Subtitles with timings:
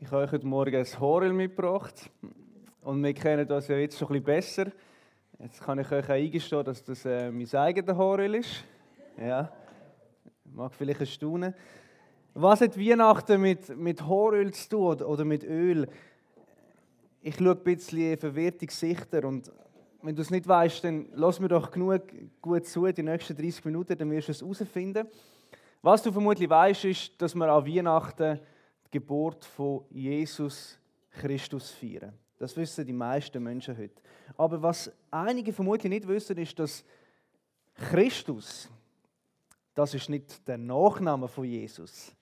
[0.00, 2.10] Ich habe euch heute Morgen ein Horel mitgebracht.
[2.82, 4.66] Und wir kennen das ja jetzt schon ein bisschen besser.
[5.38, 8.64] Jetzt kann ich euch auch eingestehen, dass das äh, mein eigener Horel ist.
[9.16, 9.52] Ja.
[10.52, 11.54] Mag vielleicht erstaunen.
[12.34, 15.88] Was hat Weihnachten mit, mit Horöl zu tun oder, mit Öl?
[17.22, 19.50] Ich schaue ein bisschen verwirrte Gesichter und
[20.02, 22.02] wenn du es nicht weißt, dann lass mir doch genug
[22.42, 25.06] gut zu, die nächsten 30 Minuten, dann wirst du es herausfinden.
[25.80, 28.40] Was du vermutlich weißt, ist, dass wir an Weihnachten
[28.94, 30.78] Geburt von Jesus
[31.10, 32.16] Christus feiern.
[32.38, 34.00] Das wissen die meisten Menschen heute.
[34.36, 36.84] Aber was einige vermutlich nicht wissen, ist, dass
[37.74, 38.70] Christus,
[39.74, 42.14] das ist nicht der Nachname von Jesus.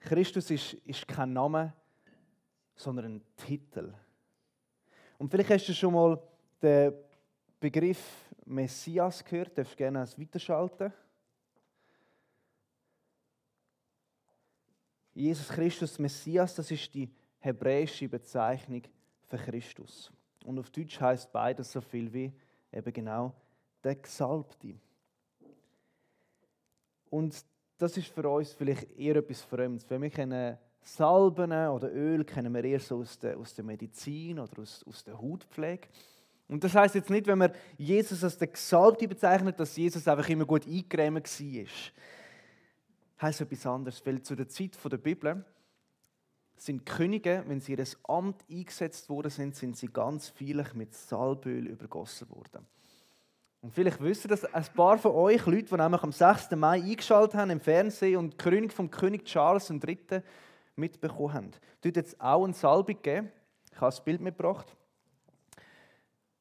[0.00, 1.74] Christus ist, ist kein Name,
[2.74, 3.92] sondern ein Titel.
[5.18, 6.18] Und vielleicht hast du schon mal
[6.62, 6.94] den
[7.60, 9.58] Begriff Messias gehört.
[9.58, 10.94] Darfst du gerne weiterschalten.
[15.14, 17.08] Jesus Christus Messias, das ist die
[17.40, 18.82] hebräische Bezeichnung
[19.28, 20.10] für Christus.
[20.44, 22.32] Und auf Deutsch heißt beides so viel wie
[22.72, 23.34] eben genau
[23.84, 24.74] der Gesalbte.
[27.10, 27.44] Und
[27.78, 29.88] das ist für uns vielleicht eher etwas Fremdes.
[29.90, 34.38] Wenn wir kennen Salben oder Öl, kennen wir eher so aus der, aus der Medizin
[34.38, 35.88] oder aus, aus der Hautpflege.
[36.48, 40.28] Und das heißt jetzt nicht, wenn man Jesus als der Gesalbte bezeichnet, dass Jesus einfach
[40.28, 41.66] immer gut eingecremt war
[43.22, 45.44] heißt etwas anderes, weil zu der Zeit der Bibel
[46.56, 50.94] sind Könige, wenn sie in das Amt eingesetzt worden sind, sind sie ganz vieles mit
[50.94, 52.66] Salböl übergossen worden.
[53.62, 56.50] Und vielleicht wissen das ein paar von euch, Leute, die nämlich am 6.
[56.52, 60.22] Mai eingeschaltet haben im Fernsehen und die Krönung vom König Charles III.
[60.74, 61.50] mitbekommen haben.
[61.80, 63.30] Dort es auch eine Salbung gegeben.
[63.70, 64.76] Ich habe das Bild mitgebracht.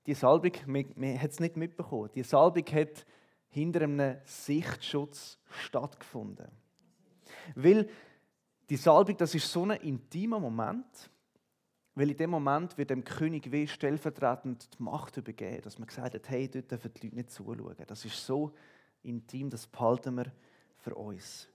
[0.08, 2.09] Die Salbung, man, man hat es nicht mitbekommen.
[2.16, 3.06] Die Salbung hat
[3.50, 6.48] hinter einem Sichtschutz stattgefunden.
[7.56, 7.89] Weil
[8.70, 11.09] die Salbung, das ist so ein intimer Moment,
[11.95, 16.14] weil in dem Moment wird dem König wie stellvertretend die Macht übergeben, dass man gesagt
[16.14, 17.75] hat, hey, dort dürfen die Leute nicht zuschauen.
[17.85, 18.53] Das ist so
[19.03, 20.31] intim, das behalten wir
[20.78, 21.47] für uns.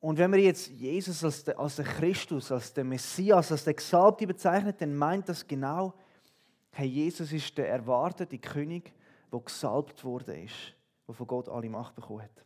[0.00, 3.74] Und wenn wir jetzt Jesus als der, als der Christus, als der Messias, als der
[3.74, 5.94] Gesalbte bezeichnet, dann meint das genau,
[6.72, 8.92] hey, Jesus ist der erwartete König,
[9.32, 10.74] der gesalbt worden ist,
[11.06, 12.44] der von Gott alle Macht bekommen hat.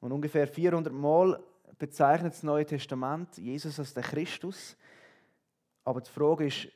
[0.00, 1.42] Und ungefähr 400 Mal
[1.78, 4.76] bezeichnet das Neue Testament Jesus als der Christus.
[5.84, 6.68] Aber die Frage ist,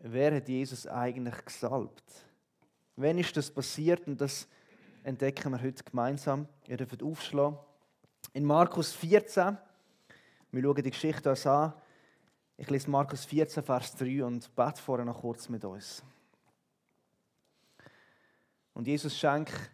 [0.00, 2.04] wer hat Jesus eigentlich gesalbt?
[2.96, 4.06] Wann ist das passiert?
[4.06, 4.48] Und das
[5.02, 6.48] entdecken wir heute gemeinsam.
[6.66, 7.58] Ihr dürft aufschlagen.
[8.32, 9.58] In Markus 14,
[10.50, 11.72] wir schauen die Geschichte uns an.
[12.56, 16.04] Ich lese Markus 14, Vers 3 und bete vorher noch kurz mit uns.
[18.72, 19.70] Und Jesus schenkt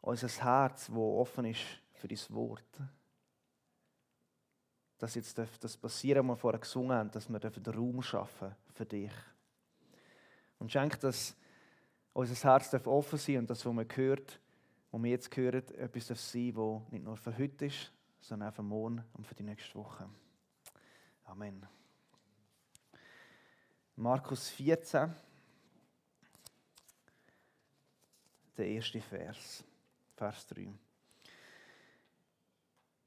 [0.00, 1.60] uns ein Herz, das offen ist
[1.98, 2.80] für dein Wort.
[4.98, 8.86] Dass jetzt das passieren, was wir vorher gesungen haben, dass wir den Raum schaffen für
[8.86, 9.12] dich.
[10.58, 11.36] Und schenk, dass
[12.12, 14.40] unser Herz offen sein und das, was wir hört,
[14.90, 18.54] was wir jetzt hören, etwas darf sein, das nicht nur für heute ist, sondern auch
[18.54, 20.08] für morgen und für die nächste Woche.
[21.24, 21.64] Amen.
[23.94, 25.14] Markus 14,
[28.56, 29.64] der erste Vers,
[30.16, 30.72] Vers 3.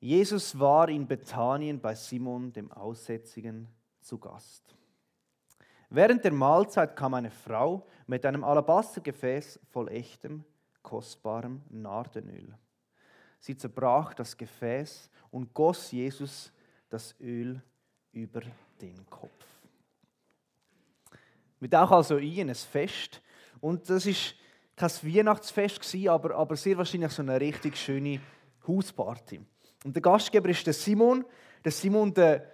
[0.03, 3.67] Jesus war in Bethanien bei Simon dem Aussätzigen
[3.99, 4.75] zu Gast.
[5.91, 10.43] Während der Mahlzeit kam eine Frau mit einem Alabastergefäß voll echtem,
[10.81, 12.57] kostbarem Nardenöl.
[13.37, 16.51] Sie zerbrach das Gefäß und goss Jesus
[16.89, 17.61] das Öl
[18.11, 18.41] über
[18.81, 19.45] den Kopf.
[21.59, 23.21] Wir tauchen also ein in ein Fest
[23.59, 24.33] und das ist
[24.75, 28.19] kein Weihnachtsfest aber, aber sehr wahrscheinlich so eine richtig schöne
[28.67, 29.41] Hausparty.
[29.83, 31.25] Und der Gastgeber ist der Simon,
[31.63, 32.45] der Simon der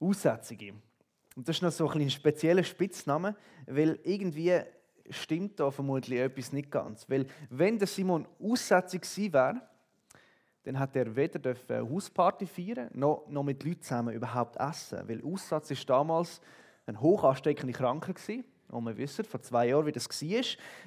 [0.00, 0.74] Aussätzige.
[1.36, 4.60] Und das ist noch so ein, ein spezieller Spitzname, weil irgendwie
[5.10, 7.08] stimmt da vermutlich etwas nicht ganz.
[7.08, 9.62] Weil wenn der Simon aussätzig gewesen wäre,
[10.64, 15.08] dann hat er weder eine Hausparty feiern noch, noch mit Leuten zusammen überhaupt essen.
[15.08, 16.40] Weil Aussatz ist damals
[16.86, 18.44] eine hoch ansteckende Krankheit.
[18.68, 20.44] Und wir wissen vor zwei Jahren, wie das war,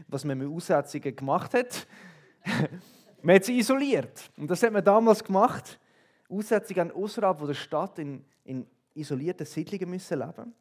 [0.09, 1.87] was man mit Aussätzigen gemacht hat.
[3.21, 4.31] Man hat sie isoliert.
[4.37, 5.79] Und das hat man damals gemacht.
[6.29, 10.53] Aussätzige außerhalb der Stadt in, in isolierten Siedlungen müssen leben.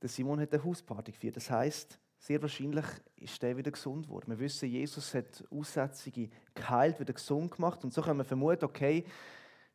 [0.00, 1.36] Der Simon hat eine Hausparty gefeiert.
[1.36, 2.86] Das heißt, sehr wahrscheinlich
[3.16, 4.30] ist er wieder gesund worden.
[4.30, 7.84] Wir wissen, Jesus hat Aussätzige geheilt, wieder gesund gemacht.
[7.84, 9.04] Und so können wir vermuten, okay,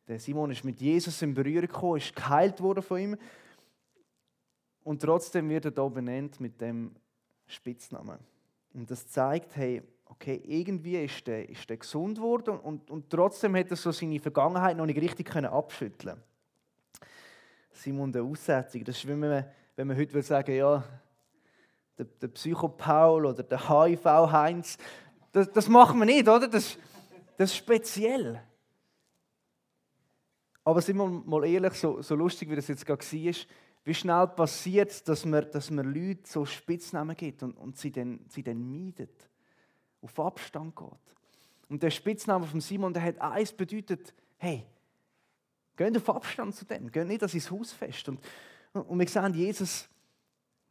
[0.08, 3.16] der Simon ist mit Jesus in Berührung gekommen, ist geheilt worden von ihm.
[4.82, 6.96] Und trotzdem wird er hier benannt mit dem
[7.46, 8.18] Spitznamen.
[8.74, 9.82] Und das zeigt, hey,
[10.20, 14.20] okay, irgendwie ist der, ist der gesund geworden und, und trotzdem hat er so seine
[14.20, 16.22] Vergangenheit noch nicht richtig können abschütteln
[17.72, 19.46] Simon der Aussetzung, das ist, wenn man,
[19.76, 20.84] wenn man heute sagen ja,
[21.96, 24.76] der, der Psycho-Paul oder der HIV-Heinz,
[25.32, 26.46] das, das machen wir nicht, oder?
[26.46, 26.76] Das,
[27.38, 28.42] das ist speziell.
[30.62, 33.34] Aber sind wir mal ehrlich, so, so lustig wie das jetzt gerade war,
[33.84, 37.90] wie schnell passiert es, dass man, dass man Leuten so Spitznamen gibt und, und sie,
[37.90, 39.29] dann, sie dann meidet,
[40.02, 41.14] auf Abstand geht.
[41.68, 44.66] Und der Spitzname von Simon, der hat eins bedeutet, hey,
[45.76, 48.08] geht auf Abstand zu dem, geht nicht an sein Haus fest.
[48.08, 48.20] Und,
[48.72, 49.88] und wir sehen, Jesus,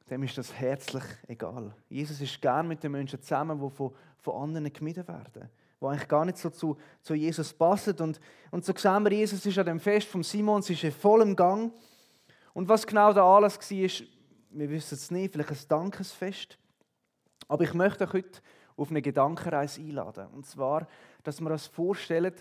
[0.09, 1.73] dem ist das herzlich egal.
[1.87, 5.49] Jesus ist gern mit den Menschen zusammen, die von, von anderen gemieden werden
[5.79, 7.95] die eigentlich gar nicht so zu, zu Jesus passen.
[7.99, 8.19] Und,
[8.51, 11.35] und so sehen wir, Jesus ist an dem Fest von Simon, es ist in vollem
[11.35, 11.71] Gang.
[12.53, 14.07] Und was genau da alles war,
[14.51, 16.57] wir wissen es nicht, vielleicht ein Dankesfest.
[17.47, 18.41] Aber ich möchte euch heute
[18.79, 20.27] auf eine Gedankenreise einladen.
[20.27, 20.87] Und zwar,
[21.23, 22.33] dass wir uns vorstellen,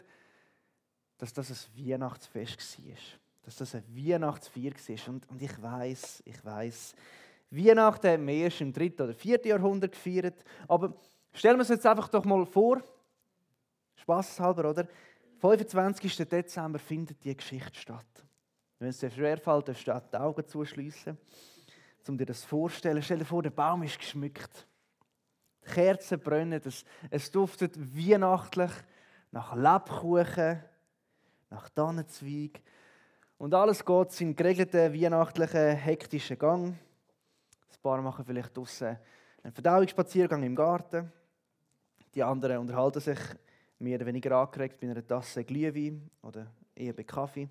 [1.18, 2.94] dass das ein Weihnachtsfest war.
[3.42, 5.08] Dass das ein Weihnachtsfeier war.
[5.08, 6.94] Und, und ich weiß, ich weiß,
[7.50, 10.44] Weihnachten haben wir erst im dritten oder vierten Jahrhundert gefeiert.
[10.68, 10.94] Aber
[11.32, 12.82] stellen wir uns jetzt einfach doch mal vor,
[13.96, 14.86] spaßhalber, oder?
[15.40, 16.16] 25.
[16.28, 18.06] Dezember findet die Geschichte statt.
[18.78, 21.16] Wenn es dir schwerfällt, darfst du die Augen zuschließen,
[22.06, 23.02] um dir das vorzustellen.
[23.02, 24.67] Stell dir vor, der Baum ist geschmückt.
[25.68, 28.70] Kerzen brennen, es, es duftet weihnachtlich
[29.30, 30.62] nach Lebkuchen,
[31.50, 32.60] nach Tannenzweig.
[33.38, 36.66] Und alles geht seinen geregelten, weihnachtlichen, hektischen Gang.
[36.68, 38.98] Ein paar machen vielleicht draußen
[39.42, 41.12] einen Verdauungsspaziergang im Garten.
[42.14, 43.18] Die anderen unterhalten sich
[43.78, 47.48] mehr oder weniger angeregt bei einer Tasse Glühwein oder eher bei Kaffee.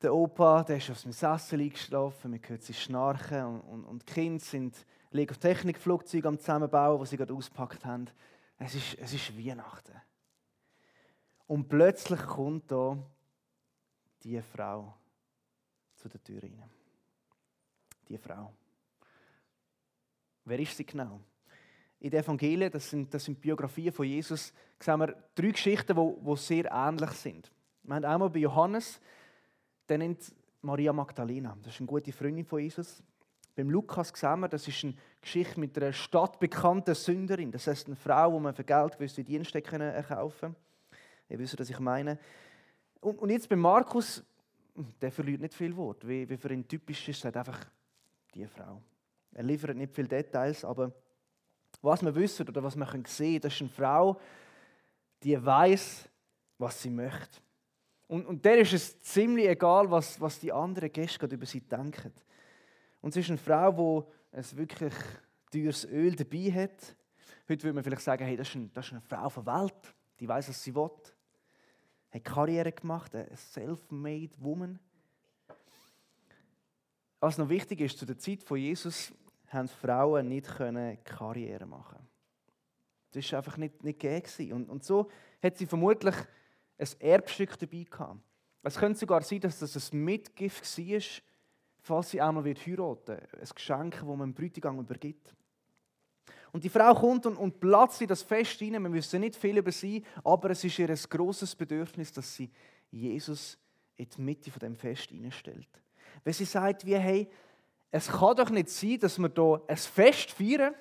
[0.00, 4.08] Der Opa der ist auf seinem Sessel eingeschlafen, man hört sie schnarchen und, und, und
[4.08, 4.76] die Kinder sind
[5.14, 8.06] Lego Technikflugzeuge am Zusammenbauen, die sie gerade ausgepackt haben.
[8.58, 9.94] Es ist, es ist Weihnachten.
[11.46, 12.98] Und plötzlich kommt da
[14.22, 14.94] die Frau
[15.94, 16.62] zu der Tür rein.
[18.08, 18.52] Die Frau.
[20.44, 21.20] Wer ist sie genau?
[22.04, 26.36] in den Evangelien, das sind, das sind Biografien von Jesus, sehen wir drei Geschichten, die,
[26.36, 27.50] sehr ähnlich sind.
[27.82, 29.00] Wir haben einmal bei Johannes,
[29.88, 31.56] der nennt Maria Magdalena.
[31.62, 33.02] Das ist eine gute Freundin von Jesus.
[33.56, 37.52] Beim Lukas sehen wir, das ist eine Geschichte mit einer stadtbekannten Sünderin.
[37.52, 40.60] Das heißt, eine Frau, die man für Geld gewisse Dienste können kaufen konnte.
[41.28, 42.18] Ihr wisst, was ich meine.
[43.00, 44.24] Und, und jetzt bei Markus,
[45.00, 46.06] der verliert nicht viel Wort.
[46.06, 47.60] Wie, wie für ihn typisch ist, sagt einfach
[48.34, 48.82] die Frau.
[49.32, 50.92] Er liefert nicht viele Details, aber
[51.80, 54.20] was wir wissen oder was wir sehen können, das ist eine Frau,
[55.22, 56.08] die weiß,
[56.58, 57.40] was sie möchte.
[58.06, 62.12] Und, und der ist es ziemlich egal, was, was die anderen Gäste über sie denken.
[63.04, 64.94] Und es ist eine Frau, die es wirklich
[65.52, 66.96] teures Öl dabei hat.
[67.46, 69.94] Heute würde man vielleicht sagen, hey, das, ist eine, das ist eine Frau von Welt,
[70.18, 70.88] die weiß, was sie will.
[72.12, 74.78] Hat Karriere gemacht, eine self-made woman.
[77.20, 79.12] Was noch wichtig ist, zu der Zeit von Jesus
[79.48, 80.46] haben Frauen nicht
[81.04, 81.98] Karriere machen
[83.10, 84.52] Das war einfach nicht, nicht gegeben.
[84.54, 85.10] Und, und so
[85.42, 86.14] hat sie vermutlich
[86.78, 88.20] ein Erbstück dabei gehabt.
[88.62, 91.02] Es könnte sogar sein, dass das ein Mitgift war,
[91.84, 93.34] falls sie einmal wird heiraten wird.
[93.34, 95.34] Ein Geschenk, das man dem Bräutigam übergibt.
[96.50, 98.82] Und die Frau kommt und, und platzt in das Fest hinein.
[98.84, 102.50] Wir wissen nicht viel über sie, aber es ist ihr ein grosses Bedürfnis, dass sie
[102.90, 103.58] Jesus
[103.96, 105.68] in die Mitte von dem Fest hineinstellt.
[106.22, 107.28] Wenn sie sagt, wie, hey,
[107.90, 110.74] es kann doch nicht sein, dass wir hier ein Fest feiern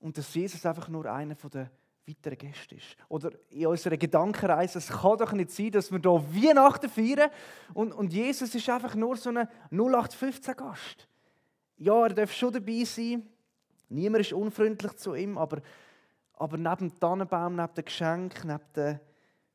[0.00, 1.70] und dass Jesus einfach nur einer der
[2.08, 2.96] weiteren Gäste ist.
[3.08, 7.30] Oder in unserer Gedankenreise, es kann doch nicht sein, dass wir hier Weihnachten feiern
[7.74, 11.08] und, und Jesus ist einfach nur so ein 0815-Gast.
[11.76, 13.22] Ja, er darf schon dabei sein,
[13.88, 15.60] niemand ist unfreundlich zu ihm, aber,
[16.34, 19.00] aber neben dem Tannenbaum, neben dem Geschenk, neben der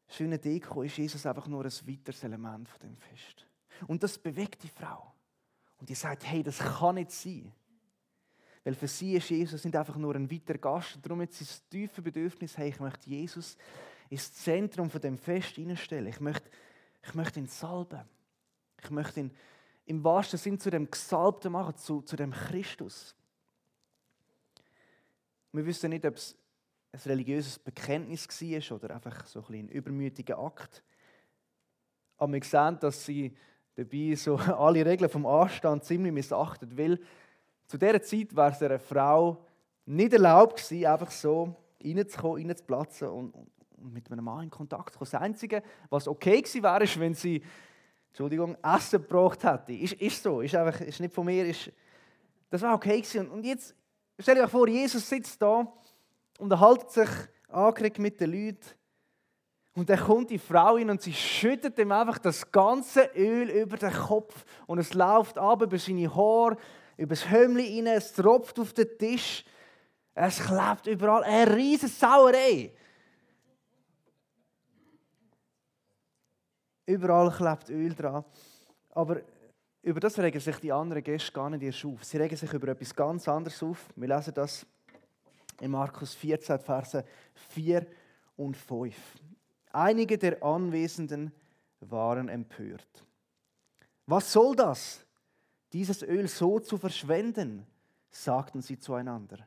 [0.08, 3.48] schönen Deko ist Jesus einfach nur ein weiteres Element von dem Fest.
[3.88, 5.14] Und das bewegt die Frau.
[5.80, 7.52] Und die sagt, hey, das kann nicht sein.
[8.64, 11.00] Weil für sie ist Jesus nicht einfach nur ein weiterer Gast.
[11.02, 13.58] Darum ist sie das tiefe Bedürfnis, hey, ich möchte Jesus
[14.10, 16.08] ins Zentrum von dem Fest hineinstellen.
[16.08, 16.50] Ich möchte,
[17.04, 18.02] ich möchte ihn salben.
[18.82, 19.32] Ich möchte ihn
[19.86, 23.16] im wahrsten Sinn zu dem Gesalbten machen, zu, zu dem Christus.
[25.52, 26.36] Wir wissen nicht, ob es
[26.94, 30.84] ein religiöses Bekenntnis war oder einfach so ein, ein übermütiger Akt.
[32.18, 33.36] Aber wir sehen, dass sie
[33.76, 37.00] dabei so alle Regeln vom Anstand ziemlich missachtet, weil
[37.74, 39.44] zu dieser Zeit war es einer Frau
[39.88, 43.50] nicht erlaubt gewesen, einfach so reinzukommen, reinzuplatzen und, und
[43.92, 45.10] mit einem Mann in Kontakt zu kommen.
[45.12, 47.42] Das Einzige, was okay gewesen wäre, ist, wenn sie,
[48.10, 49.74] Entschuldigung, Essen gebraucht hätte.
[49.74, 51.72] Ist, ist so, ist, einfach, ist nicht von mir, ist,
[52.52, 53.28] das war okay gewesen.
[53.32, 53.74] Und jetzt,
[54.20, 55.68] stell dir vor, Jesus sitzt da
[56.38, 57.10] unterhält sich
[57.48, 58.70] angeregt mit den Leuten.
[59.74, 63.78] Und dann kommt die Frau hin und sie schüttet ihm einfach das ganze Öl über
[63.78, 64.46] den Kopf.
[64.68, 66.58] Und es läuft ab über seine Haare,
[66.98, 69.44] über das Hömmli rein, es tropft auf den Tisch.
[70.14, 71.24] Es klebt überall.
[71.24, 72.72] Eine riesige Sauerei.
[76.86, 78.24] Überall klebt Öl dran.
[78.92, 79.22] Aber
[79.82, 82.04] über das regen sich die anderen Gäste gar nicht erst auf.
[82.04, 83.90] Sie regen sich über etwas ganz anderes auf.
[83.96, 84.66] Wir lesen das
[85.60, 87.04] in Markus 14, Verse
[87.50, 87.86] 4
[88.38, 88.96] und 5.
[89.72, 91.32] Einige der Anwesenden
[91.80, 93.04] waren empört.
[94.06, 95.06] Was soll das,
[95.74, 97.66] dieses Öl so zu verschwenden?
[98.12, 99.40] sagten sie zueinander.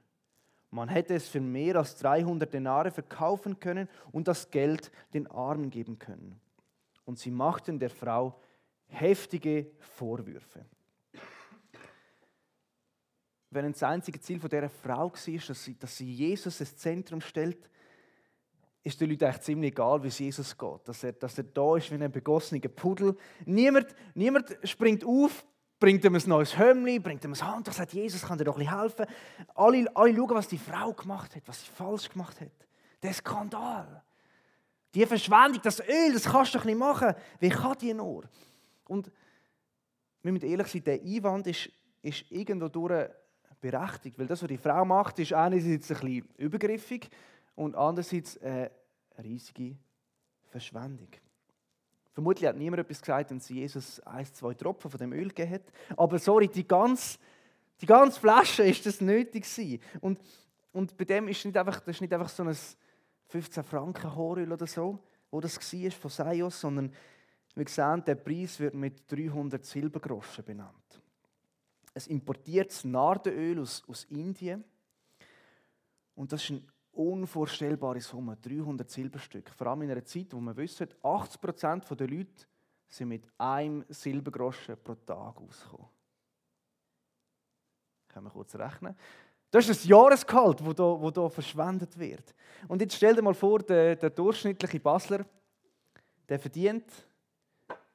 [0.70, 5.70] Man hätte es für mehr als 300 Denare verkaufen können und das Geld den Armen
[5.70, 6.40] geben können
[7.06, 8.38] und sie machten der Frau
[8.88, 10.66] heftige Vorwürfe.
[13.50, 17.20] Wenn das einzige Ziel von dieser Frau war, dass sie, dass sie Jesus ins Zentrum
[17.20, 17.70] stellt,
[18.82, 20.80] ist den Leuten eigentlich ziemlich egal, wie es Jesus geht.
[20.84, 23.16] Dass er, dass er da ist wie ein begossener Pudel.
[23.46, 25.46] Niemand, niemand springt auf,
[25.78, 28.80] bringt ihm ein neues Hömmli, bringt ihm ein Handtuch, sagt, Jesus kann dir doch ein
[28.80, 29.06] helfen.
[29.54, 32.52] Alle, alle schauen, was die Frau gemacht hat, was sie falsch gemacht hat.
[33.02, 34.02] Der Skandal.
[34.94, 37.14] Die Verschwendung, das Öl, das kannst du doch nicht machen.
[37.38, 38.24] Wie kann die nur?
[38.88, 39.10] Und
[40.22, 41.70] wir müssen ehrlich sein, der Einwand ist,
[42.02, 43.08] ist irgendwo durch
[43.60, 44.18] berechtigt.
[44.18, 47.08] Weil das, was die Frau macht, ist einerseits ein bisschen übergriffig
[47.54, 48.70] und andererseits eine
[49.22, 49.76] riesige
[50.46, 51.08] Verschwendung.
[52.16, 55.50] Vermutlich hat niemand etwas gesagt, wenn sie Jesus ein, zwei Tropfen von dem Öl gegeben
[55.50, 55.62] hat.
[55.98, 57.18] Aber sorry, die ganze,
[57.78, 59.82] die ganze Flasche ist das nötig gewesen.
[60.00, 60.18] Und,
[60.72, 62.56] und bei dem ist nicht einfach, das ist nicht einfach so ein
[63.26, 64.98] 15 Franken Horöl oder so,
[65.30, 66.90] wo das war von Saios, sondern
[67.54, 71.02] wir sehen, der Preis wird mit 300 Silbergroschen benannt.
[71.92, 74.64] Es importiert Nardenöl aus, aus Indien
[76.14, 76.62] und das ist eine
[76.96, 79.50] unvorstellbare Summe, 300 Silberstück.
[79.50, 82.46] Vor allem in einer Zeit, wo man wissen, 80% der Leute
[82.88, 85.88] sind mit einem Silbergroschen pro Tag ausgekommen.
[88.08, 88.96] Können wir kurz rechnen.
[89.50, 92.34] Das ist ein Jahresgehalt, das hier, wo hier verschwendet wird.
[92.68, 95.24] Und jetzt stell dir mal vor, der, der durchschnittliche Basler,
[96.28, 96.90] der verdient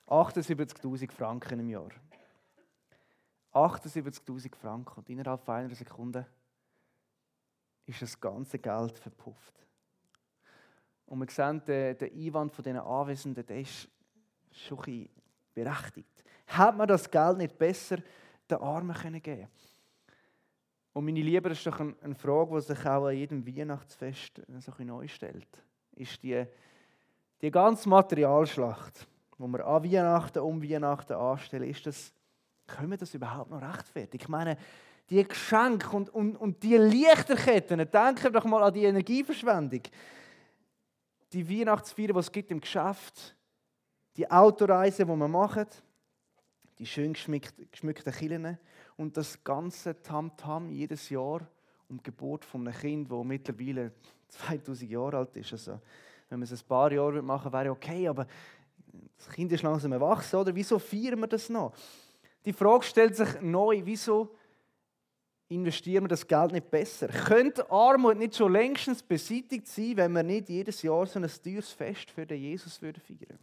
[0.07, 1.89] 78.000 Franken im Jahr.
[3.53, 4.99] 78.000 Franken.
[4.99, 6.25] Und innerhalb einer Sekunde
[7.85, 9.53] ist das ganze Geld verpufft.
[11.05, 13.89] Und wir sehen, der, der Einwand von diesen Anwesenden, der ist
[14.51, 15.09] schon ein
[15.53, 16.23] berechtigt.
[16.45, 17.97] Hätte man das Geld nicht besser
[18.49, 19.47] den Armen geben können?
[20.93, 24.73] Und meine Liebe, das ist doch eine Frage, die sich auch an jedem Weihnachtsfest so
[24.77, 25.47] ein neu stellt.
[25.95, 26.45] Ist die,
[27.41, 29.07] die ganze Materialschlacht,
[29.37, 32.13] die wir an Weihnachten, um Weihnachten anstellen, ist das,
[32.67, 34.21] können wir das überhaupt noch rechtfertigen?
[34.21, 34.57] Ich meine,
[35.11, 39.81] die Geschenke und, und, und die Lichterketten, denken doch mal an die Energieverschwendung.
[41.33, 43.35] Die Weihnachtsfeier, die es gibt im Geschäft,
[44.15, 45.65] die Autoreise, die wir machen,
[46.79, 48.57] die schön geschmückten Kirchen
[48.95, 51.45] und das ganze Tamtam -Tam jedes Jahr
[51.89, 53.91] um die Geburt von einem Kind, das mittlerweile
[54.29, 55.51] 2000 Jahre alt ist.
[55.51, 55.81] Also,
[56.29, 58.25] wenn man es ein paar Jahre machen wäre okay, aber
[59.17, 60.55] das Kind ist langsam erwachsen, oder?
[60.55, 61.73] Wieso feiern wir das noch?
[62.45, 64.35] Die Frage stellt sich neu, wieso
[65.51, 67.09] investieren wir das Geld nicht besser?
[67.09, 71.71] Könnte Armut nicht schon längstens beseitigt sein, wenn wir nicht jedes Jahr so ein teures
[71.71, 73.39] Fest für den Jesus feiern würden?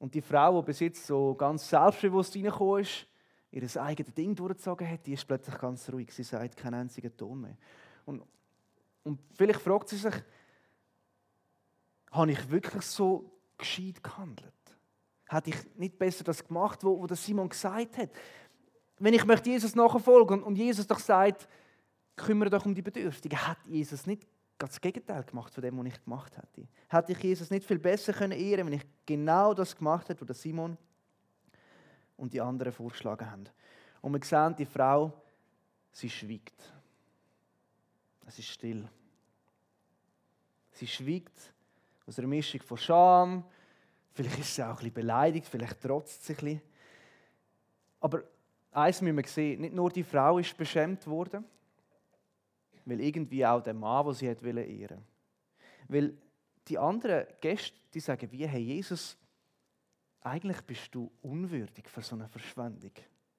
[0.00, 3.06] Und die Frau, die bis jetzt so ganz selbstbewusst reingekommen ist,
[3.50, 6.12] ihr eigenes Ding durchgezogen hat, die ist plötzlich ganz ruhig.
[6.12, 7.56] Sie sagt keinen einzigen Ton mehr.
[8.04, 8.22] Und,
[9.04, 10.14] und vielleicht fragt sie sich,
[12.10, 14.52] habe ich wirklich so gescheit gehandelt?
[15.26, 18.10] Hätte ich nicht besser das gemacht, was Simon gesagt hat?
[18.98, 21.48] Wenn ich möchte Jesus nachfolgen und Jesus doch sagt,
[22.16, 24.26] kümmere dich um die Bedürftigen, hat Jesus nicht
[24.58, 26.68] das Gegenteil gemacht von dem, was ich gemacht hätte.
[26.88, 30.42] Hätte ich Jesus nicht viel besser können ehren wenn ich genau das gemacht hätte, was
[30.42, 30.76] Simon
[32.16, 33.44] und die anderen vorgeschlagen haben.
[34.00, 35.12] Und wir sehen, die Frau,
[35.92, 36.72] sie schwiegt.
[38.26, 38.88] Es ist still.
[40.72, 41.54] Sie schwiegt
[42.06, 43.44] aus einer Mischung von Scham,
[44.12, 46.62] vielleicht ist sie auch ein bisschen beleidigt, vielleicht trotzt sie ein bisschen.
[48.00, 48.22] Aber
[48.72, 51.44] eins müssen wir sehen, nicht nur die Frau ist beschämt worden,
[52.84, 55.04] weil irgendwie auch der Mann, den sie ehren
[55.88, 56.16] Weil
[56.66, 59.16] die anderen Gäste, die sagen, wie, hey Jesus,
[60.20, 62.92] eigentlich bist du unwürdig für so eine Verschwendung.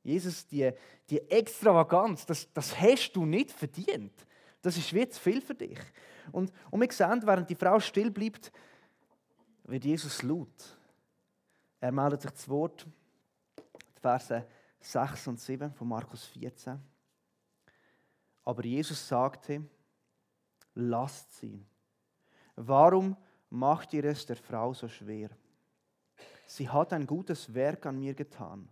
[0.03, 0.71] Jesus, die,
[1.09, 4.13] die Extravaganz, das, das hast du nicht verdient.
[4.61, 5.79] Das ist wie zu viel für dich.
[6.31, 8.51] Und, und wir sehen, während die Frau still bleibt,
[9.63, 10.77] wird Jesus laut.
[11.79, 12.85] Er meldet sich zu Wort,
[13.57, 14.45] die Verse
[14.79, 16.79] 6 und 7 von Markus 14.
[18.43, 19.63] Aber Jesus sagte,
[20.73, 21.65] lasst sie.
[22.55, 23.15] Warum
[23.49, 25.29] macht ihr es der Frau so schwer?
[26.45, 28.67] Sie hat ein gutes Werk an mir getan.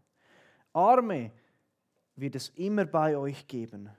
[0.73, 1.31] Arme
[2.15, 3.89] wird es immer bei euch geben.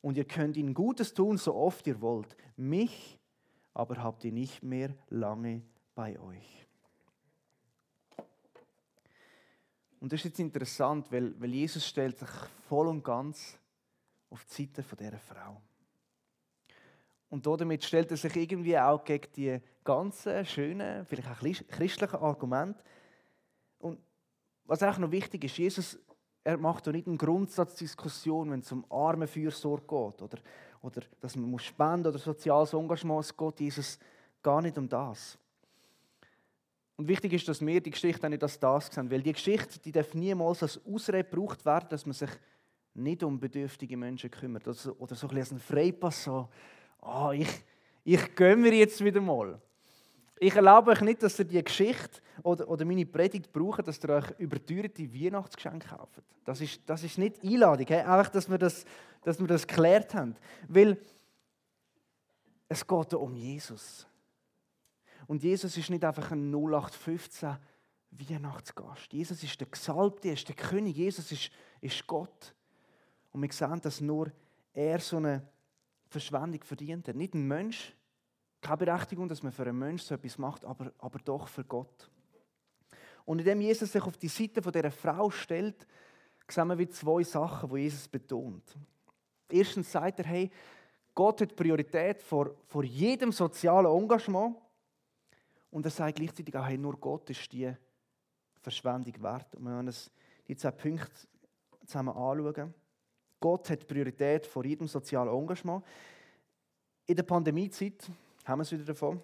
[0.00, 2.36] Und ihr könnt ihnen Gutes tun, so oft ihr wollt.
[2.56, 3.18] Mich
[3.76, 5.62] aber habt ihr nicht mehr lange
[5.94, 6.65] bei euch.
[10.00, 12.28] Und das ist jetzt interessant, weil, weil Jesus stellt sich
[12.68, 13.58] voll und ganz
[14.30, 15.60] auf die Seite von dieser Frau.
[17.28, 21.38] Und damit stellt er sich irgendwie auch gegen die ganzen schönen, vielleicht auch
[21.68, 22.84] christlichen Argumente.
[23.78, 23.98] Und
[24.64, 25.98] was auch noch wichtig ist, Jesus
[26.46, 30.38] er macht doch nicht eine Grundsatzdiskussion, wenn es um Armenfürsorge geht oder,
[30.80, 33.24] oder dass man muss spenden oder soziales Engagement.
[33.24, 33.98] Es geht Jesus
[34.44, 35.36] gar nicht um das.
[36.96, 39.78] Und wichtig ist, dass wir die Geschichte auch nicht als das sehen, weil die Geschichte
[39.78, 42.30] die darf niemals als Ausrede gebraucht werden, dass man sich
[42.94, 44.66] nicht um bedürftige Menschen kümmert.
[44.66, 46.48] Oder so, oder so ein bisschen ein Freipass, so,
[47.02, 47.48] oh, ich,
[48.04, 49.60] ich gönne mir jetzt wieder mal.
[50.38, 54.10] Ich erlaube euch nicht, dass ihr die Geschichte oder, oder meine Predigt braucht, dass ihr
[54.10, 56.22] euch überteuerte Weihnachtsgeschenke kauft.
[56.44, 57.86] Das ist, das ist nicht Einladung.
[57.86, 58.00] Hey?
[58.00, 58.84] Einfach, dass wir, das,
[59.22, 60.36] dass wir das geklärt haben.
[60.68, 60.98] Weil
[62.68, 64.06] es geht um Jesus.
[65.26, 67.56] Und Jesus ist nicht einfach ein 0815
[68.10, 69.12] Weihnachtsgast.
[69.12, 70.96] Jesus ist der Gesalbte, er ist der König.
[70.96, 72.54] Jesus ist, ist Gott.
[73.32, 74.32] Und wir sehen, dass nur
[74.72, 75.46] er so eine
[76.08, 77.16] Verschwendung verdient hat.
[77.16, 77.94] Nicht ein Mensch,
[78.60, 82.10] keine Berechtigung, dass man für einen Menschen so etwas macht, aber, aber doch für Gott.
[83.24, 85.86] Und indem Jesus sich auf die Seite von dieser Frau stellt,
[86.48, 88.62] sehen wir zwei Sachen, die Jesus betont.
[89.48, 90.50] Erstens sagt er, hey,
[91.14, 94.56] Gott hat Priorität vor, vor jedem sozialen Engagement.
[95.70, 97.72] Und er sagt gleichzeitig auch, hey, nur Gott ist die
[98.60, 99.54] Verschwendung wert.
[99.54, 100.10] Und wir uns
[100.48, 101.10] die zwei Punkte
[101.84, 102.74] zusammen anschauen.
[103.40, 105.84] Gott hat Priorität vor jedem sozialen Engagement.
[107.06, 108.08] In der Pandemiezeit
[108.44, 109.20] haben wir es wieder davon,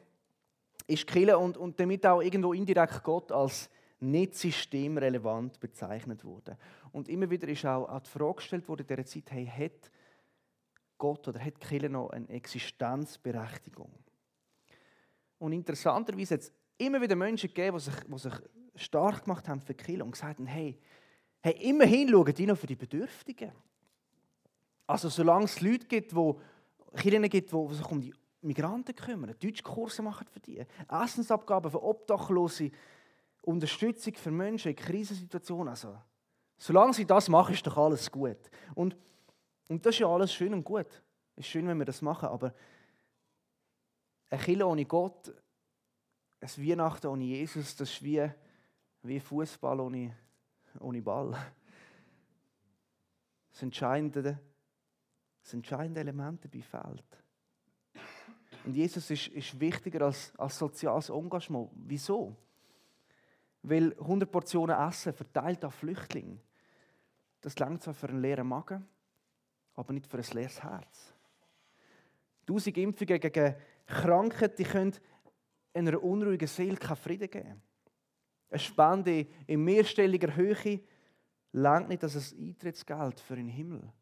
[0.87, 3.71] ist Kille und, und damit auch irgendwo indirekt Gott als
[4.01, 6.57] nicht systemrelevant bezeichnet worden.
[6.91, 9.91] Und immer wieder ist auch, auch die Frage gestellt worden in dieser Zeit, hey, hat
[10.99, 13.91] Gott oder hat Kille noch eine Existenzberechtigung?
[15.43, 18.33] Und interessanterweise hat es immer wieder Menschen gegeben, die sich, die sich
[18.77, 20.79] stark gemacht haben für Kille und gesagt haben, hey,
[21.43, 23.51] hey immerhin schauen die noch für die Bedürftigen.
[24.87, 26.35] Also solange es Leute gibt, die
[26.95, 32.71] Kirchen gibt, die sich um die Migranten kümmern, Deutschkurse machen für die, Essensabgaben für Obdachlose,
[33.43, 35.71] Unterstützung für Menschen in Krisensituationen.
[35.71, 35.99] Also,
[36.57, 38.39] solange sie das machen, ist doch alles gut.
[38.77, 38.97] Und,
[39.67, 41.03] und das ist ja alles schön und gut.
[41.35, 42.55] Es ist schön, wenn wir das machen, aber
[44.33, 45.31] ein Kirche ohne Gott,
[46.41, 48.31] ein Weihnachten ohne Jesus, das ist wie,
[49.03, 50.17] wie Fußball ohne,
[50.81, 51.37] ohne Ball.
[53.51, 54.41] Das entscheidende,
[55.43, 57.05] das entscheidende Element dabei fehlt.
[58.65, 61.71] Und Jesus ist, ist wichtiger als, als soziales Engagement.
[61.75, 62.35] Wieso?
[63.63, 66.39] Weil 100 Portionen Essen verteilt an Flüchtlinge,
[67.43, 68.89] das langt zwar für einen leeren Magen,
[69.75, 71.13] aber nicht für ein leeres Herz.
[72.47, 73.57] Tausend Impfungen gegen
[73.93, 74.95] Krankheiten können
[75.75, 77.63] einer unruhigen Seele keinen Frieden geben.
[78.49, 80.81] Eine Spende in mehrstelliger Höhe
[81.53, 83.93] langt nicht als ein Eintrittsgeld für den Himmel.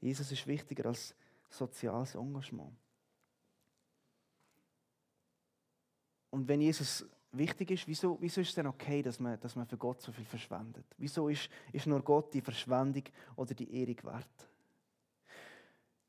[0.00, 1.14] Jesus ist wichtiger als
[1.48, 2.76] soziales Engagement.
[6.30, 9.66] Und wenn Jesus wichtig ist, wieso, wieso ist es denn okay, dass man, dass man
[9.66, 10.86] für Gott so viel verschwendet?
[10.98, 13.04] Wieso ist, ist nur Gott die Verschwendung
[13.36, 14.51] oder die Ehrung wert?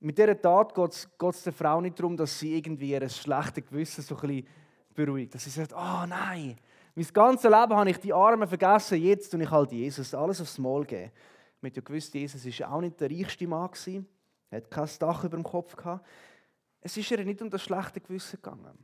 [0.04, 4.02] Mit dieser Tat geht es der Frau nicht darum, dass sie irgendwie ihr schlechtes Gewissen
[4.02, 4.48] so ein bisschen
[4.94, 5.34] beruhigt.
[5.34, 6.58] Dass sie sagt, oh nein,
[6.94, 10.58] mein ganzes Leben habe ich die Armen vergessen, jetzt tue ich halt Jesus alles aufs
[10.58, 11.10] Maul geben.
[11.62, 13.70] Wir haben ja gewusst, Jesus war auch nicht der reichste Mann.
[14.50, 16.06] Er hat kein Dach über dem Kopf gehabt.
[16.82, 18.78] Es ist ihr nicht um das schlechte Gewissen gegangen.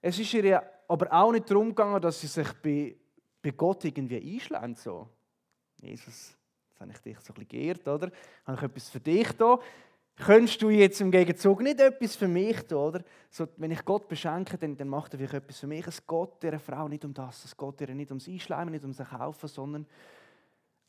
[0.00, 2.94] Es ist ihr aber auch nicht darum gegangen, dass sie sich bei,
[3.42, 4.78] bei Gott irgendwie einschlägt.
[4.78, 5.08] So.
[5.80, 6.36] Jesus,
[6.70, 8.12] jetzt habe ich dich so ein bisschen geehrt, oder?
[8.46, 9.58] Habe ich etwas für dich da?
[10.16, 13.04] Könntest du jetzt im Gegenzug nicht etwas für mich da, oder?
[13.30, 15.86] So, wenn ich Gott beschenke, dann, dann macht er vielleicht etwas für mich.
[15.86, 17.44] Es geht dieser Frau nicht um das.
[17.44, 19.86] Es geht ihr nicht ums Einschleimen, nicht ums Kaufen, sondern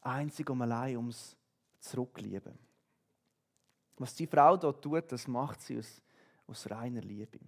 [0.01, 1.35] einzig und allein ums
[1.79, 2.53] Zurücklieben.
[3.97, 6.01] Was die Frau dort tut, das macht sie aus,
[6.47, 7.39] aus reiner Liebe.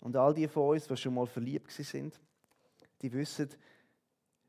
[0.00, 2.18] Und all die von uns, die schon mal verliebt sind,
[3.02, 3.48] die wissen,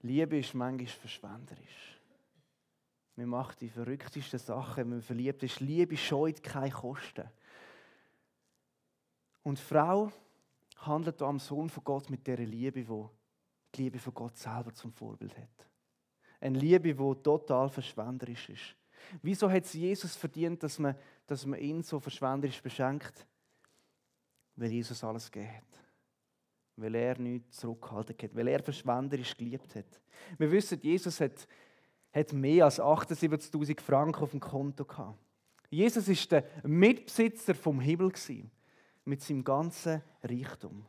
[0.02, 2.01] Liebe ist manchmal verschwenderisch.
[3.16, 5.60] Man macht die verrücktesten Sachen, man verliebt ist.
[5.60, 7.30] Liebe scheut keine Kosten.
[9.44, 10.12] Und die Frau
[10.78, 13.10] handelt am Sohn von Gott mit der Liebe, wo
[13.74, 15.68] die Liebe von Gott selber zum Vorbild hat.
[16.40, 18.76] Eine Liebe, die total verschwenderisch ist.
[19.22, 20.96] Wieso hat es Jesus verdient, dass man,
[21.26, 23.26] dass man ihn so verschwenderisch beschenkt?
[24.56, 25.84] Weil Jesus alles gegeben hat.
[26.76, 28.36] Weil er nichts zurückgehalten hat.
[28.36, 30.02] Weil er verschwenderisch geliebt hat.
[30.38, 31.48] Wir wissen, Jesus hat,
[32.14, 35.18] hat mehr als 78.000 Franken auf dem Konto gehabt.
[35.70, 38.12] Jesus ist der Mitbesitzer vom Himmel
[39.06, 40.86] mit seinem ganzen Reichtum.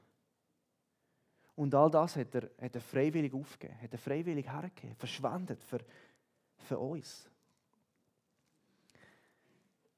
[1.55, 5.79] Und all das hat er, hat er freiwillig aufgegeben, hat er freiwillig hergegeben, verschwendet für,
[6.57, 7.31] für uns.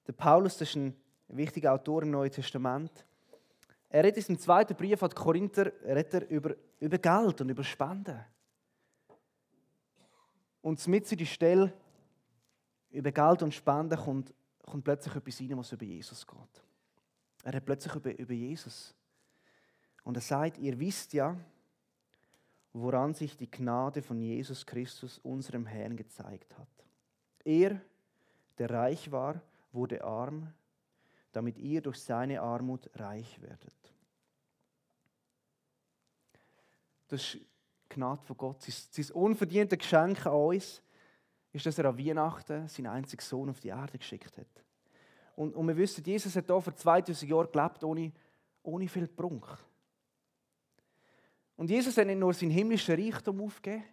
[0.06, 0.94] Der Paulus, das ist ein
[1.28, 3.06] wichtiger Autor im Neuen Testament.
[3.88, 7.64] Er redet in seinem zweiten Brief an die Korinther er über, über Geld und über
[7.64, 8.22] Spenden.
[10.64, 11.74] Und mit in die Stelle
[12.90, 16.64] über Geld und Spenden kommt, kommt plötzlich etwas rein, was über Jesus geht.
[17.42, 18.94] Er hat plötzlich über, über Jesus.
[20.04, 21.36] Und er sagt, ihr wisst ja,
[22.72, 26.86] woran sich die Gnade von Jesus Christus, unserem Herrn, gezeigt hat.
[27.44, 27.78] Er,
[28.56, 30.50] der reich war, wurde arm,
[31.32, 33.94] damit ihr durch seine Armut reich werdet.
[37.08, 37.53] Das ist
[37.94, 38.62] Gnade von Gott.
[38.62, 40.82] Sein, unverdientes Geschenk an uns
[41.52, 44.64] ist, dass er an Weihnachten seinen einzigen Sohn auf die Erde geschickt hat.
[45.36, 48.12] Und, und wir wissen, Jesus hat hier vor 2000 Jahren gelebt, ohne,
[48.62, 49.46] ohne viel Prunk.
[51.56, 53.84] Und Jesus hat nicht nur sein himmlisches Reichtum aufgegeben,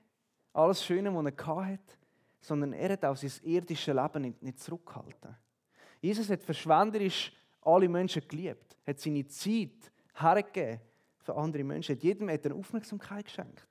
[0.53, 1.95] alles Schöne, was er hatte,
[2.39, 5.37] sondern er hat auch sein irdisches Leben nicht, nicht zurückgehalten.
[6.01, 10.81] Jesus hat verschwenderisch alle Menschen geliebt, hat seine Zeit hergegeben
[11.19, 13.67] für andere Menschen, hat jedem eine Aufmerksamkeit geschenkt,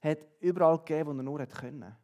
[0.00, 1.96] hat überall gegeben, wo er nur können.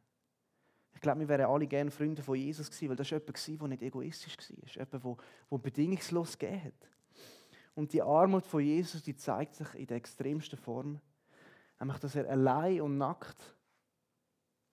[0.94, 3.68] Ich glaube, wir wären alle gerne Freunde von Jesus gewesen, weil das war jemand, der
[3.68, 6.88] nicht egoistisch war, jemand, der bedingungslos gegeben hat.
[7.74, 11.00] Und die Armut von Jesus, die zeigt sich in der extremsten Form,
[11.80, 13.56] nämlich, dass er allein und nackt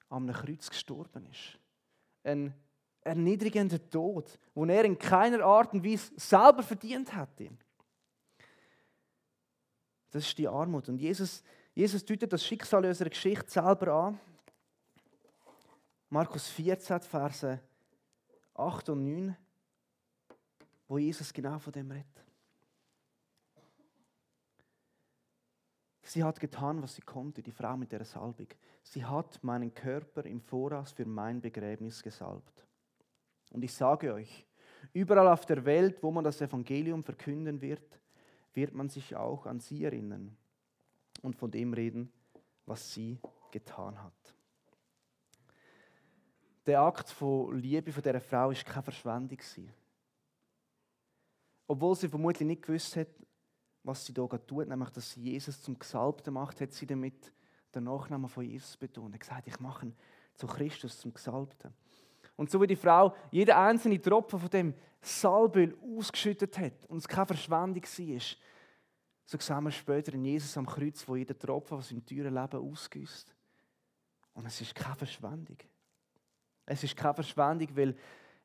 [0.10, 1.58] am Kreuz gestorben ist.
[2.24, 2.54] Ein
[3.02, 7.50] erniedrigender Tod, den er in keiner Art und Weise selber verdient hätte.
[10.12, 10.90] Das ist die Armut.
[10.90, 11.42] Und Jesus,
[11.82, 14.20] Jesus deutet das Schicksal unserer Geschichte selber an.
[16.10, 17.60] Markus 14, Verse
[18.54, 19.38] 8 und 9,
[20.88, 22.24] wo Jesus genau von dem redet.
[26.04, 28.50] Sie hat getan, was sie konnte, die Frau mit der Salbung.
[28.84, 32.64] Sie hat meinen Körper im Voraus für mein Begräbnis gesalbt.
[33.50, 34.46] Und ich sage euch,
[34.94, 38.00] überall auf der Welt, wo man das Evangelium verkünden wird,
[38.54, 40.38] wird man sich auch an sie erinnern
[41.22, 42.12] und von dem reden,
[42.66, 43.20] was sie
[43.52, 44.36] getan hat.
[46.66, 49.40] Der Akt von Liebe von dieser Frau ist keine Verschwendung.
[51.68, 53.08] Obwohl sie vermutlich nicht gewusst hat,
[53.84, 57.34] was sie hier tut, nämlich dass sie Jesus zum Gesalbten macht, hat sie damit
[57.74, 59.12] den Nachnamen von Jesus betont.
[59.12, 59.96] Er hat gesagt, ich mache ihn
[60.36, 61.74] zu Christus zum Gesalbten.
[62.36, 67.08] Und so wie die Frau jede einzelne Tropfen von dem Salböl ausgeschüttet hat und es
[67.08, 68.22] keine Verschwendung war,
[69.32, 72.70] so sehen wir später in Jesus am Kreuz, wo jeder Tropfen aus seinem teuren Leben
[72.70, 73.34] ausgüsst.
[74.34, 75.58] Und es ist keine Verschwendung.
[76.66, 77.96] Es ist keine Verschwendung, weil,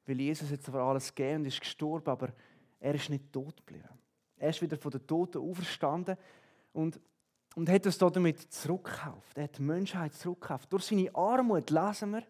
[0.07, 2.33] weil Jesus jetzt zwar alles gegeben und ist gestorben, aber
[2.79, 3.89] er ist nicht tot geblieben.
[4.37, 6.17] Er ist wieder von den Toten auferstanden
[6.73, 7.01] und,
[7.57, 9.37] und hat uns damit zurückgekauft.
[9.37, 10.73] Er hat die Menschheit zurückgekauft.
[10.73, 12.23] Durch seine Armut lesen wir,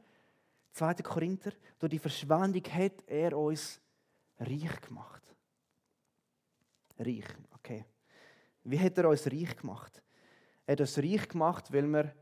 [0.72, 0.94] 2.
[0.94, 3.82] Korinther, durch die Verschwendung hat er uns
[4.38, 5.22] reich gemacht.
[6.98, 7.84] Reich, okay.
[8.68, 10.02] Wie hat er uns reich gemacht?
[10.66, 12.12] Er hat uns reich gemacht, weil wir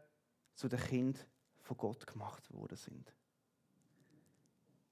[0.54, 1.26] zu den Kind
[1.62, 3.14] von Gott gemacht worden sind.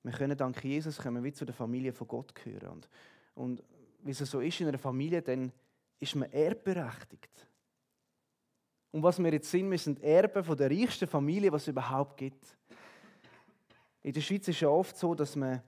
[0.02, 2.68] Wir können dank Jesus können wir zu der Familie von Gott gehören.
[2.70, 2.88] Und,
[3.34, 3.62] und
[4.02, 5.52] wie es so ist in einer Familie, dann
[6.00, 7.46] ist man erbberechtigt.
[8.90, 12.16] Und was wir jetzt sind, wir sind Erben von der reichsten Familie, was es überhaupt
[12.16, 12.56] gibt.
[14.02, 15.62] In der Schweiz ist es ja oft so, dass man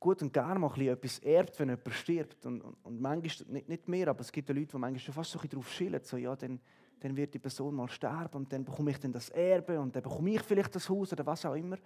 [0.00, 2.46] gut und gerne mal etwas erbt, wenn jemand stirbt.
[2.46, 5.14] Und, und, und manchmal, nicht, nicht mehr, aber es gibt ja Leute, die manchmal schon
[5.14, 6.60] fast so ein drauf schillen, so, ja, dann,
[7.00, 10.02] dann wird die Person mal sterben und dann bekomme ich dann das Erbe und dann
[10.02, 11.78] bekomme ich vielleicht das Haus oder was auch immer.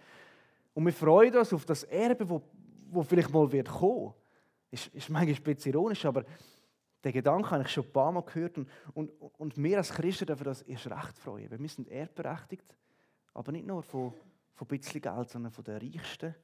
[0.75, 2.43] Und wir freuen uns auf das Erbe, wo,
[2.91, 4.15] wo vielleicht mal wird kommen.
[4.71, 6.25] Ist, ist manchmal ein bisschen ironisch, aber
[7.05, 8.59] den Gedanken habe ich schon ein paar Mal gehört.
[8.59, 11.51] Und, und, und wir als Christen dürfen das erst recht freuen.
[11.51, 12.75] wir sind erbberechtigt,
[13.35, 14.15] aber nicht nur von,
[14.55, 16.35] von ein bisschen Geld, sondern von der reichsten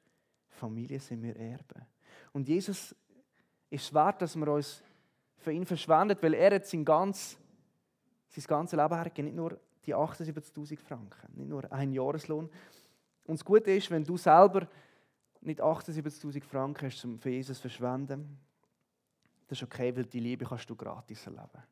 [0.49, 1.87] Familie sind wir Erben.
[2.33, 2.95] Und Jesus
[3.71, 4.83] ist wert, dass wir uns
[5.37, 7.39] für ihn verschwendet, weil er hat sein, ganz,
[8.29, 12.51] sein ganzes Leben hergegeben, nicht nur die 78'000 Franken, nicht nur ein Jahreslohn.
[13.25, 14.67] Und das Gute ist, wenn du selber
[15.41, 18.39] nicht 78.000 Franken hast, um für Jesus zu verschwenden,
[19.47, 21.63] das ist okay, weil die Liebe kannst du gratis erleben.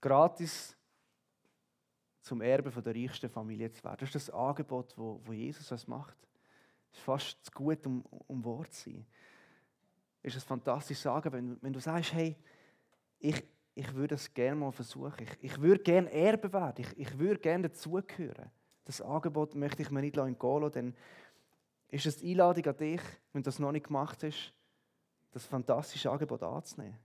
[0.00, 0.76] Gratis
[2.20, 3.98] zum Erbe von der reichsten Familie zu werden.
[4.00, 6.16] Das ist das Angebot, wo Jesus uns macht.
[6.92, 9.06] Ist fast zu gut, um, um wahr zu sein.
[10.22, 12.36] Ist es fantastisch sagen, wenn, wenn du sagst, hey,
[13.18, 13.42] ich,
[13.74, 15.22] ich würde es gerne mal versuchen.
[15.22, 16.84] Ich, ich würde gerne Erbe werden.
[16.84, 18.50] Ich, ich würde gerne dazugehören.
[18.84, 20.94] Das Angebot möchte ich mir nicht entgehen lassen, denn
[21.88, 23.00] ist es die Einladung an dich,
[23.32, 24.54] wenn du das noch nicht gemacht hast,
[25.30, 26.98] das fantastische Angebot anzunehmen.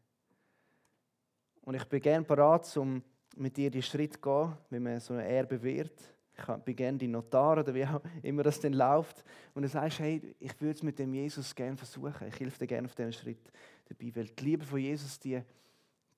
[1.61, 3.03] Und ich bin gerne bereit, um
[3.35, 6.16] mit dir die Schritt zu gehen, wie man so ein Erbe wird.
[6.39, 9.23] Ich bin gerne die Notar oder wie auch immer das denn läuft.
[9.55, 12.27] Und du sagst, hey, ich würde es mit dem Jesus gerne versuchen.
[12.27, 13.51] Ich helfe dir gerne auf diesen Schritt
[13.85, 14.11] dabei.
[14.15, 15.41] Weil die Liebe von Jesus, die,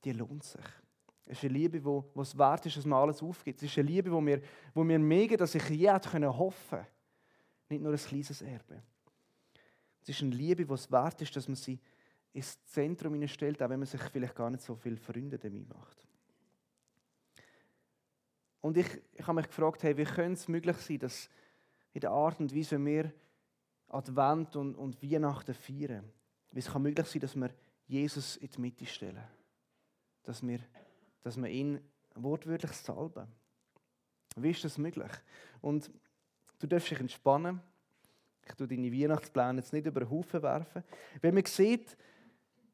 [0.03, 0.65] die lohnt sich.
[1.25, 3.61] Es ist eine Liebe, wo es wert ist, dass man alles aufgibt.
[3.61, 4.41] Es ist eine Liebe, wo wir,
[4.73, 6.85] wo mega, dass ich je können hoffen
[7.69, 8.81] Nicht nur ein kleines Erbe.
[10.01, 11.79] Es ist eine Liebe, wo es wert ist, dass man sie
[12.33, 16.08] ins Zentrum stellt, auch wenn man sich vielleicht gar nicht so viele Freunde damit macht.
[18.61, 21.29] Und ich, ich habe mich gefragt, hey, wie könnte es möglich sein, dass
[21.93, 23.13] in der Art und Weise, wie wir
[23.87, 26.11] Advent und, und Weihnachten feiern,
[26.51, 27.49] wie es kann möglich sein, dass wir
[27.87, 29.23] Jesus in die Mitte stellen.
[30.23, 30.59] Dass wir,
[31.21, 31.79] dass wir ihn
[32.15, 33.27] wortwörtlich salben.
[34.35, 35.11] Wie ist das möglich?
[35.61, 35.89] Und
[36.59, 37.61] du darfst dich entspannen.
[38.45, 40.83] Ich tue deine Weihnachtspläne jetzt nicht über den Haufen werfen.
[41.21, 41.97] Weil man sieht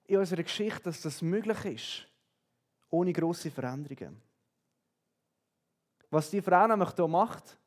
[0.06, 2.08] in unserer Geschichte, dass das möglich ist,
[2.90, 4.22] ohne große Veränderungen.
[6.10, 7.58] Was die Frau nämlich hier macht,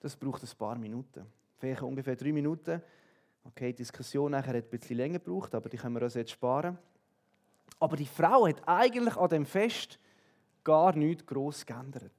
[0.00, 1.26] das braucht ein paar Minuten.
[1.58, 2.82] Vielleicht ungefähr drei Minuten.
[3.44, 6.32] Okay, die Diskussion nachher hat ein bisschen länger gebraucht, aber die können wir uns jetzt
[6.32, 6.78] sparen.
[7.78, 9.98] Aber die Frau hat eigentlich an dem Fest
[10.64, 12.12] gar nichts gross geändert.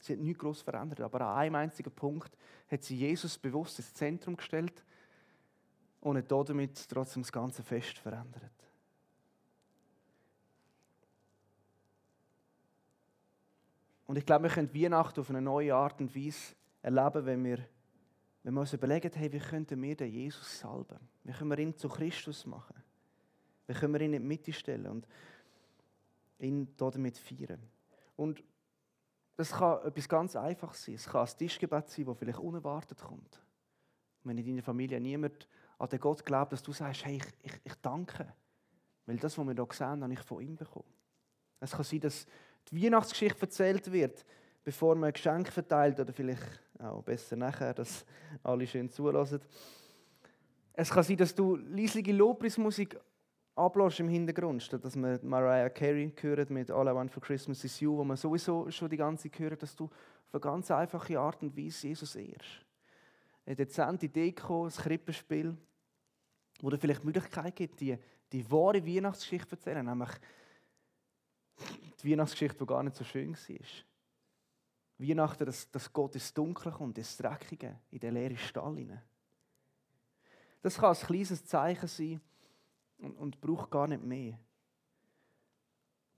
[0.00, 2.36] Sie hat nichts gross verändert, aber an einem einzigen Punkt
[2.70, 4.84] hat sie Jesus bewusst ins Zentrum gestellt
[6.00, 8.63] und hat damit trotzdem das ganze Fest verändert.
[14.06, 17.58] Und ich glaube, wir können Weihnachten auf eine neue Art und Weise erleben, wenn wir,
[18.42, 20.98] wenn wir uns überlegen, hey, wie könnten wir den Jesus salben?
[21.22, 22.74] Wie können wir ihn zu Christus machen?
[23.66, 25.08] Wie können wir ihn in die Mitte stellen und
[26.38, 27.62] ihn damit feiern?
[28.16, 28.44] Und
[29.36, 30.94] das kann etwas ganz Einfaches sein.
[30.94, 33.40] Es kann ein Tischgebet sein, das vielleicht unerwartet kommt.
[34.22, 37.60] Wenn in deiner Familie niemand an den Gott glaubt, dass du sagst, hey, ich, ich,
[37.64, 38.32] ich danke.
[39.06, 40.92] Weil das, was wir hier sehen, habe ich von ihm bekommen.
[41.60, 42.26] Es kann sein, dass
[42.70, 44.24] die Weihnachtsgeschichte erzählt wird,
[44.62, 48.04] bevor man ein Geschenk verteilt oder vielleicht auch besser nachher, dass
[48.42, 49.40] alle schön zulassen.
[50.72, 52.98] Es kann sein, dass du leislige Lobpreismusik
[53.54, 57.62] ablässt im Hintergrund, statt dass man Mariah Carey hört mit All I Want for Christmas
[57.64, 60.70] is You, wo man sowieso schon die ganze Zeit hört, dass du auf eine ganz
[60.70, 62.64] einfache Art und Weise Jesus ehrst.
[63.46, 65.56] Eine dezente Deko, ein Krippenspiel,
[66.60, 67.96] wo dir vielleicht die Möglichkeit gibt, die,
[68.32, 70.10] die wahre Weihnachtsgeschichte zu erzählen, nämlich
[72.02, 73.66] die Weihnachtsgeschichte, die gar nicht so schön war.
[74.98, 79.02] Weihnachten, dass, dass Gott ins Dunkle kommt, ins Dreckige, in den leeren Stall hinein.
[80.62, 82.20] Das kann ein kleines Zeichen sein
[82.98, 84.38] und, und braucht gar nicht mehr.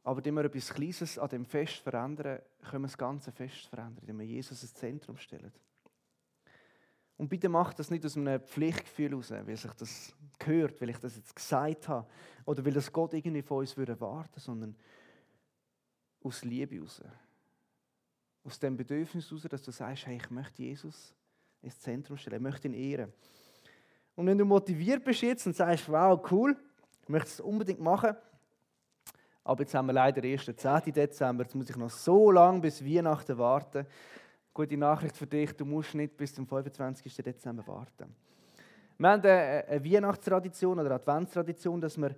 [0.03, 3.99] Aber indem wir etwas Kleines an dem Fest verändern, können wir das ganze Fest verändern,
[4.03, 5.53] indem wir Jesus ins Zentrum stellen.
[7.17, 10.99] Und bitte macht das nicht aus einem Pflichtgefühl heraus, weil sich das gehört, weil ich
[10.99, 12.07] das jetzt gesagt habe
[12.45, 13.97] oder weil das Gott irgendwie von uns würde,
[14.37, 14.77] sondern
[16.27, 17.03] aus Liebe heraus.
[18.45, 21.15] Aus dem Bedürfnis heraus, dass du sagst, hey, ich möchte Jesus
[21.63, 23.13] ins Zentrum stellen, ich möchte ihn ehren.
[24.15, 26.57] Und wenn du motiviert bist jetzt und sagst, wow, cool,
[27.03, 28.17] ich möchte es unbedingt machen,
[29.45, 30.93] aber jetzt haben wir leider erst den 10.
[30.93, 33.87] Dezember, jetzt muss ich noch so lange bis Weihnachten warten.
[34.53, 37.15] Gute Nachricht für dich, du musst nicht bis zum 25.
[37.17, 38.15] Dezember warten.
[38.99, 42.17] Wir haben eine Weihnachtstradition oder Adventstradition, dass wir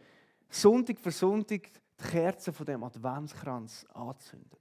[0.48, 1.68] Sonntag für Sonntag
[2.00, 4.60] die Kerzen von dem Adventskranz anzündet.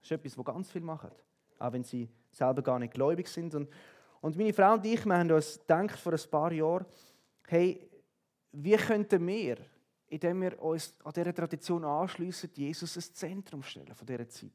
[0.00, 1.10] Das ist etwas, was ganz viele machen,
[1.58, 3.54] auch wenn sie selber gar nicht gläubig sind.
[3.54, 3.68] Und,
[4.20, 6.86] und meine Frau und ich, wir haben uns gedacht vor ein paar Jahren,
[7.46, 7.88] hey,
[8.52, 9.58] wie könnten wir,
[10.08, 14.52] indem wir uns an dieser Tradition anschließen, Jesus ins Zentrum stellen von dieser Zeit?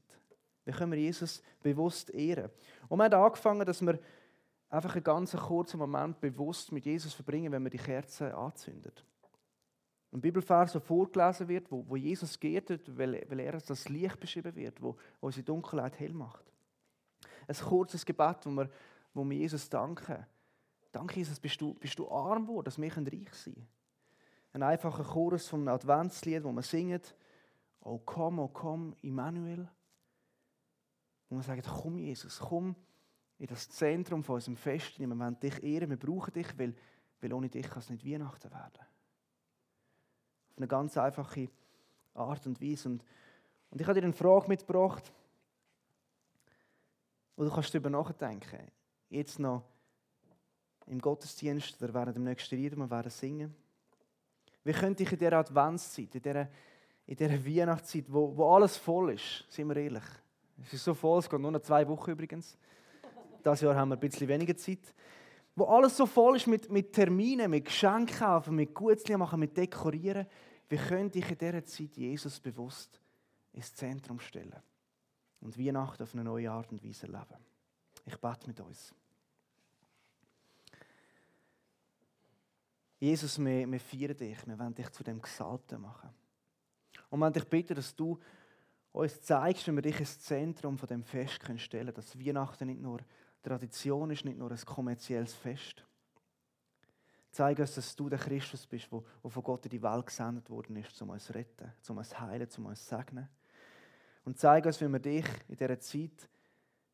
[0.66, 2.52] Wie können wir Jesus bewusst ehren?
[2.90, 4.00] Und wir haben angefangen, dass wir
[4.70, 9.06] einfach einen ganz kurzen Moment bewusst mit Jesus verbringen, wenn wir die Kerzen anzündet
[10.18, 14.20] ein Bibelvers, der vorgelesen wird, wo, wo Jesus geht, weil, weil er als das Licht
[14.20, 16.44] beschrieben wird, wo, wo unsere Dunkelheit hell macht.
[17.48, 18.70] Ein kurzes Gebet, wo wir,
[19.14, 20.26] wo wir Jesus danken.
[20.92, 23.68] Danke, Jesus, bist du, bist du arm geworden, dass wir reich sein können.
[24.54, 27.16] Ein einfacher Chorus vom Adventslied, wo man singt,
[27.82, 29.70] Oh komm, oh komm, Immanuel.
[31.30, 32.76] Wo man sagt, komm Jesus, komm
[33.38, 35.00] in das Zentrum von unserem Fest.
[35.00, 36.76] Wir wollen dich ehren, wir brauchen dich, weil,
[37.22, 38.97] weil ohne dich kann es nicht Weihnachten werden
[40.58, 41.50] auf eine ganz einfache
[42.16, 42.90] Art und Weise.
[42.90, 43.04] Und,
[43.70, 45.14] und ich habe dir eine Frage mitgebracht,
[47.36, 48.72] wo du kannst darüber nachdenken.
[49.10, 49.62] Jetzt noch
[50.88, 53.56] im Gottesdienst oder während dem nächsten Lied, wir werden singen.
[54.64, 56.48] Wie könnte ich in dieser Adventszeit, in dieser,
[57.06, 60.04] in dieser Weihnachtszeit, wo, wo alles voll ist, sind wir ehrlich.
[60.64, 62.58] Es ist so voll, es geht nur noch zwei Wochen übrigens.
[63.46, 64.80] Dieses Jahr haben wir ein bisschen weniger Zeit.
[65.58, 69.58] Wo alles so voll ist mit, mit Terminen, mit Geschenken kaufen, mit Gutzli machen, mit
[69.58, 70.28] Dekorieren.
[70.70, 73.02] Wie könnte ich in dieser Zeit Jesus bewusst
[73.54, 74.62] ins Zentrum stellen
[75.42, 77.44] und Weihnachten auf eine neue Art und Weise leben?
[78.06, 78.94] Ich bete mit uns.
[83.00, 86.12] Jesus, wir, wir feiern dich, wir wollen dich zu dem Gesalten machen.
[87.10, 88.20] Und wir wollen dich bitten, dass du
[88.92, 92.80] uns zeigst, wie wir dich ins Zentrum von dem Fest stellen können, dass Weihnachten nicht
[92.80, 93.00] nur
[93.48, 95.86] Tradition ist, nicht nur ein kommerzielles Fest.
[97.32, 100.76] Zeig uns, dass du der Christus bist, der von Gott in die Welt gesendet worden
[100.78, 103.30] ist, um uns zu retten, um uns zu heilen, um uns zu segnen.
[104.26, 106.30] Und zeig uns, wie wir dich in dieser Zeit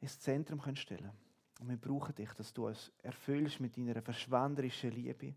[0.02, 1.18] ins Zentrum stellen können.
[1.60, 5.34] Und wir brauchen dich, dass du uns erfüllst mit deiner verschwenderischen Liebe,